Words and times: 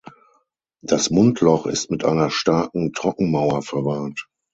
Das 0.81 1.11
Mundloch 1.11 1.67
ist 1.67 1.91
mit 1.91 2.03
einer 2.05 2.31
starken 2.31 2.91
Trockenmauer 2.91 3.61
verwahrt. 3.61 4.27